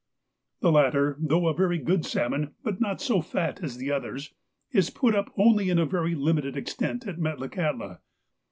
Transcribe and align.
The 0.61 0.71
latter, 0.71 1.15
thougli 1.23 1.51
a 1.51 1.55
very 1.55 1.77
good 1.77 2.05
salmon, 2.07 2.55
but 2.63 2.81
not 2.81 2.99
so 2.99 3.21
fat 3.21 3.61
as 3.63 3.77
the 3.77 3.91
others, 3.91 4.33
is 4.71 4.89
put 4.89 5.13
up 5.13 5.31
only 5.37 5.65
to 5.67 5.79
a 5.79 5.85
very 5.85 6.15
limited 6.15 6.57
extent 6.57 7.05
at 7.05 7.19
Metlakahtla. 7.19 7.99